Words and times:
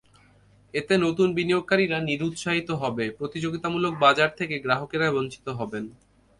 এতে 0.73 0.93
নতুন 0.97 1.27
বিনিয়োগকারীরা 1.33 1.97
নিরুৎসাহিত 2.01 2.69
হবে, 2.81 3.05
প্রতিযোগিতামূলক 3.17 3.93
বাজার 3.99 4.29
থেকে 4.39 4.55
গ্রাহকেরা 4.59 5.07
বঞ্চিত 5.11 5.47
হবেন। 5.59 5.83